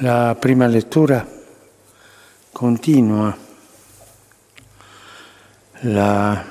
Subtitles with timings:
[0.00, 1.26] La prima lettura
[2.52, 3.36] continua
[5.80, 6.44] la,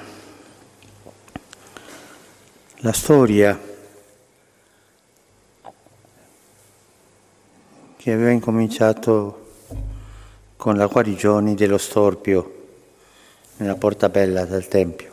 [2.75, 3.57] la storia
[7.95, 9.51] che aveva incominciato
[10.57, 12.67] con la guarigione dello storpio
[13.57, 15.11] nella porta bella del Tempio.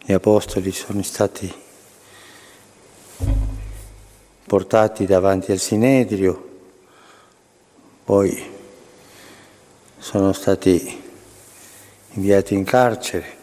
[0.00, 1.68] Gli apostoli sono stati
[4.50, 6.48] portati davanti al Sinedrio,
[8.02, 8.36] poi
[9.96, 11.00] sono stati
[12.14, 13.36] inviati in carcere,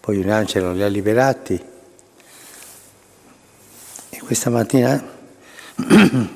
[0.00, 1.58] poi un angelo li ha liberati.
[4.10, 5.02] E questa mattina,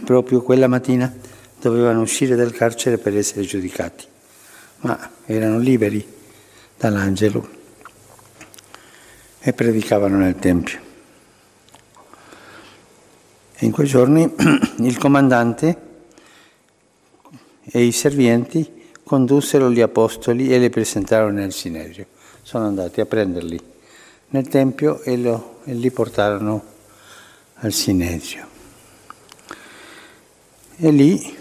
[0.07, 1.15] proprio quella mattina,
[1.61, 4.07] dovevano uscire dal carcere per essere giudicati,
[4.81, 6.15] ma erano liberi
[6.79, 7.47] dall'angelo
[9.39, 10.87] e predicavano nel Tempio.
[13.59, 14.31] E in quei giorni
[14.81, 15.85] il comandante
[17.63, 22.05] e i servienti condussero gli apostoli e li presentarono nel Sinedrio.
[22.43, 23.59] Sono andati a prenderli
[24.29, 26.63] nel Tempio e, lo, e li portarono
[27.55, 28.47] al Sinedrio.
[30.77, 31.35] E lì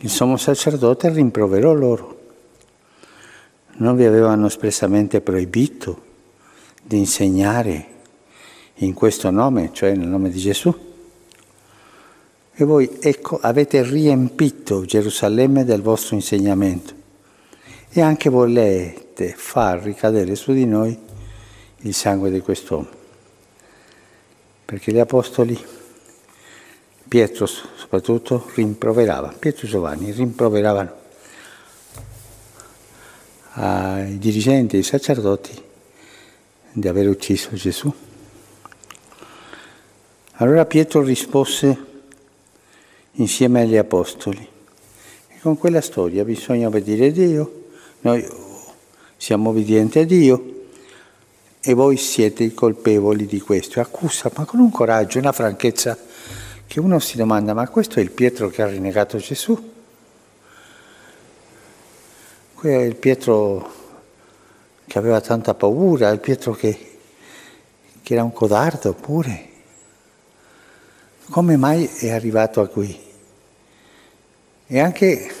[0.00, 2.22] il sommo sacerdote rimproverò loro.
[3.76, 6.02] Non vi avevano espressamente proibito
[6.82, 7.86] di insegnare
[8.78, 10.92] in questo nome, cioè nel nome di Gesù?
[12.56, 16.94] E voi, ecco, avete riempito Gerusalemme del vostro insegnamento
[17.88, 20.96] e anche volete far ricadere su di noi
[21.78, 22.86] il sangue di quest'uomo.
[24.64, 25.60] Perché gli apostoli,
[27.08, 31.02] Pietro soprattutto, rimproverava, Pietro e Giovanni rimproveravano
[33.54, 35.60] ai dirigenti, ai sacerdoti
[36.70, 37.92] di aver ucciso Gesù.
[40.34, 41.93] Allora Pietro rispose
[43.14, 44.48] insieme agli apostoli.
[45.28, 47.64] E con quella storia bisogna obbedire a Dio,
[48.00, 48.26] noi
[49.16, 50.52] siamo obbedienti a Dio
[51.60, 53.80] e voi siete i colpevoli di questo.
[53.80, 55.96] Accusa, ma con un coraggio, una franchezza
[56.66, 59.72] che uno si domanda, ma questo è il Pietro che ha rinnegato Gesù?
[62.54, 63.72] Questo è il Pietro
[64.86, 66.98] che aveva tanta paura, il Pietro che,
[68.02, 69.52] che era un codardo pure.
[71.30, 72.98] Come mai è arrivato a qui?
[74.66, 75.32] E anche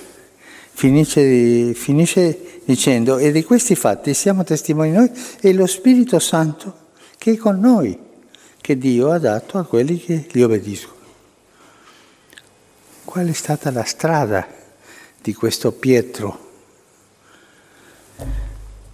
[0.72, 6.82] finisce, finisce dicendo, e di questi fatti siamo testimoni noi e lo Spirito Santo
[7.18, 7.98] che è con noi,
[8.60, 10.92] che Dio ha dato a quelli che gli obbediscono.
[13.04, 14.46] Qual è stata la strada
[15.20, 16.52] di questo Pietro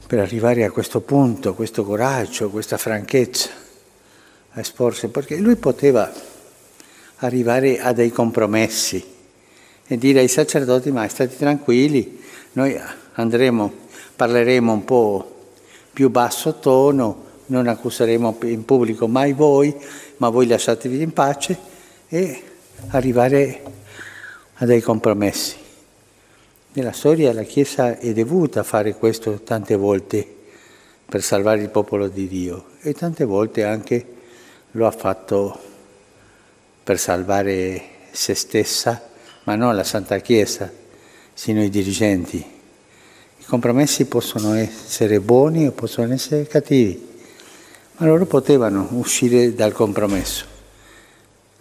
[0.06, 3.48] per arrivare a questo punto, questo coraggio, questa franchezza
[4.50, 5.08] a esporsi?
[5.08, 6.12] Perché lui poteva
[7.20, 9.04] arrivare a dei compromessi
[9.86, 12.20] e dire ai sacerdoti, ma state tranquilli,
[12.52, 12.78] noi
[13.14, 13.72] andremo,
[14.14, 15.36] parleremo un po'
[15.92, 19.74] più basso tono, non accuseremo in pubblico mai voi,
[20.18, 21.58] ma voi lasciatevi in pace
[22.08, 22.42] e
[22.88, 23.62] arrivare
[24.54, 25.56] a dei compromessi.
[26.72, 30.26] Nella storia la Chiesa è dovuta fare questo tante volte
[31.04, 34.06] per salvare il popolo di Dio e tante volte anche
[34.72, 35.69] lo ha fatto
[36.90, 39.00] per salvare se stessa,
[39.44, 40.68] ma non la Santa Chiesa,
[41.32, 42.38] sino i dirigenti.
[42.38, 47.00] I compromessi possono essere buoni o possono essere cattivi,
[47.96, 50.44] ma loro potevano uscire dal compromesso.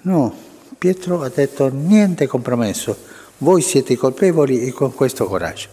[0.01, 0.35] No,
[0.75, 2.97] Pietro ha detto niente compromesso,
[3.37, 5.67] voi siete colpevoli e con questo coraggio.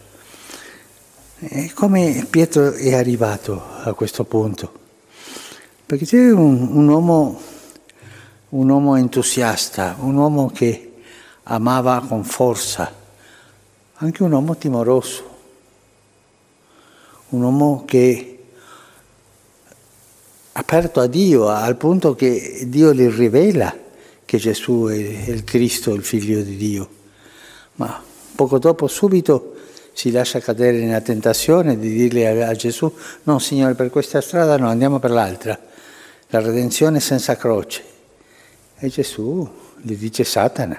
[1.38, 4.70] E come Pietro è arrivato a questo punto?
[5.86, 7.54] Perché c'è un, un uomo
[8.56, 10.92] un uomo entusiasta, un uomo che
[11.44, 12.90] amava con forza,
[13.96, 15.34] anche un uomo timoroso,
[17.30, 18.38] un uomo che
[20.52, 23.76] aperto a Dio al punto che Dio gli rivela
[24.24, 26.88] che Gesù è il Cristo, il figlio di Dio.
[27.74, 28.02] Ma
[28.34, 29.54] poco dopo, subito,
[29.92, 32.90] si lascia cadere nella tentazione di dirle a, Gesù,
[33.24, 35.58] no Signore, per questa strada no, andiamo per l'altra,
[36.28, 37.95] la redenzione senza croce.
[38.78, 39.48] E Gesù
[39.80, 40.78] gli dice Satana.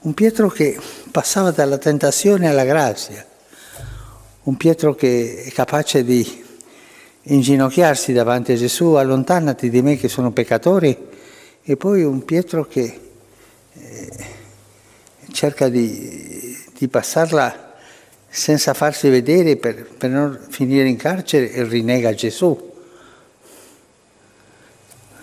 [0.00, 0.78] Un Pietro che
[1.10, 3.26] passava dalla tentazione alla grazia,
[4.42, 6.44] un Pietro che è capace di
[7.22, 11.08] inginocchiarsi davanti a Gesù, allontanati di me che sono peccatore,
[11.62, 13.00] e poi un Pietro che
[13.72, 14.26] eh,
[15.32, 17.74] cerca di, di, passarla
[18.28, 22.67] senza farsi vedere per, per non finire in carcere e rinnega Gesù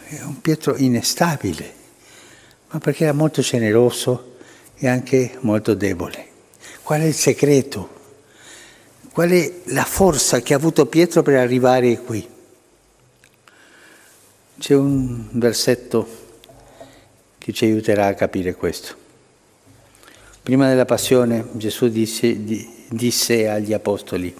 [0.07, 1.73] è un Pietro inestabile,
[2.69, 4.35] ma perché era molto generoso
[4.75, 6.27] e anche molto debole.
[6.83, 7.93] Qual è il segreto?
[9.11, 12.27] Qual è la forza che ha avuto Pietro per arrivare qui?
[14.59, 16.07] C'è un versetto
[17.39, 18.95] che ci aiuterà a capire questo.
[20.43, 22.37] Prima della passione Gesù disse,
[22.89, 24.35] disse agli apostoli,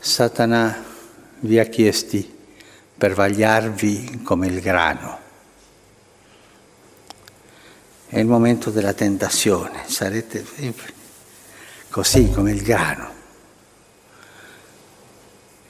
[0.00, 0.84] Satana
[1.40, 2.33] vi ha chiesti
[2.96, 5.18] per vagliarvi come il grano.
[8.06, 10.44] È il momento della tentazione, sarete
[11.88, 13.12] così come il grano.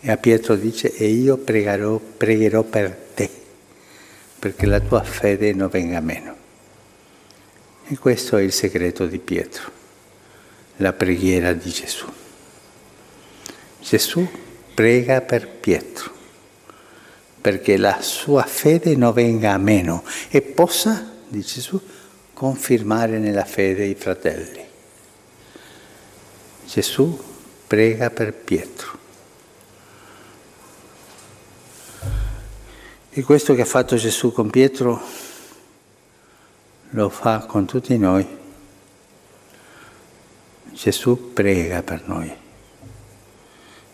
[0.01, 3.31] E a Pietro dice, e io pregherò, pregherò per te,
[4.39, 6.37] perché la tua fede non venga meno.
[7.87, 9.71] E questo è il segreto di Pietro,
[10.77, 12.07] la preghiera di Gesù.
[13.81, 14.29] Gesù
[14.75, 15.94] prega per Pietro,
[17.45, 21.79] perché la sua fede non venga a meno e possa, dice Gesù,
[22.33, 24.65] confermare nella fede i fratelli.
[26.67, 27.23] Gesù
[27.67, 28.99] prega per Pietro.
[33.11, 35.03] E questo che ha fatto Gesù con Pietro
[36.89, 38.27] lo fa con tutti noi.
[40.73, 42.35] Gesù prega per noi.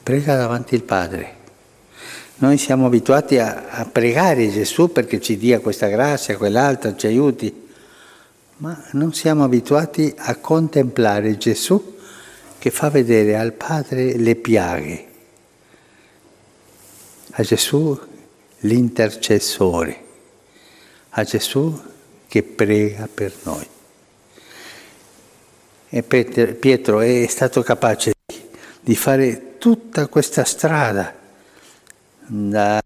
[0.05, 1.39] Prega davanti al Padre.
[2.41, 7.69] Noi siamo abituati a, a pregare Gesù perché ci dia questa grazia, quell'altra, ci aiuti,
[8.59, 11.99] ma non siamo abituati a contemplare Gesù
[12.59, 15.07] che fa vedere al Padre le piaghe,
[17.33, 18.01] a Gesù
[18.61, 20.05] l'intercessore,
[21.11, 21.79] a Gesù
[22.27, 23.69] che prega per noi.
[25.91, 28.13] E Pietro è stato capace
[28.81, 31.20] di fare tutta questa strada
[32.33, 32.81] da,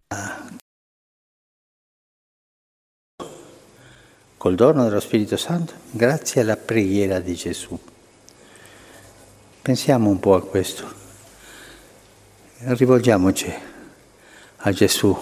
[4.39, 7.79] col dono dello Spirito Santo grazie alla preghiera di Gesù.
[9.61, 11.03] Pensiamo un po' a questo.
[12.57, 13.53] Rivolgiamoci
[14.57, 15.15] a Gesù,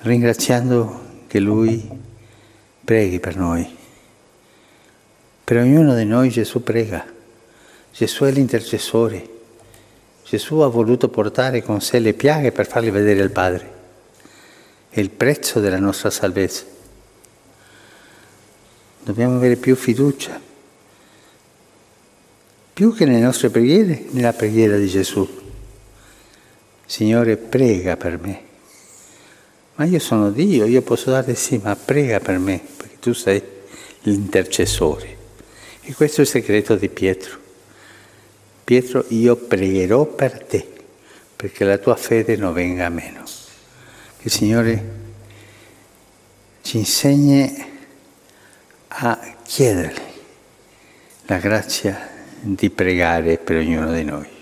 [0.00, 1.88] ringraziando che Lui
[2.84, 3.78] preghi per noi.
[5.42, 7.02] Per ognuno di noi Gesù prega.
[7.92, 9.31] Gesù è l'intercessore.
[10.24, 13.72] Gesù ha voluto portare con sé le piaghe per farle vedere al Padre.
[14.88, 16.64] È il prezzo della nostra salvezza.
[19.02, 20.50] Dobbiamo avere più fiducia
[22.72, 25.28] più che nelle nostre preghiere, nella preghiera di Gesù.
[26.86, 28.42] Signore, prega per me.
[29.74, 33.42] Ma io sono Dio, io posso dare sì, ma prega per me, perché tu sei
[34.02, 35.16] l'intercessore.
[35.82, 37.40] E questo è il segreto di Pietro.
[38.72, 40.66] Pietro, io pregherò per te,
[41.36, 43.22] perché la tua fede non venga meno.
[43.22, 44.84] Che il Signore
[46.62, 47.66] ci insegni
[48.88, 50.02] a chiederle
[51.26, 52.08] la grazia
[52.40, 54.41] di pregare per ognuno di noi.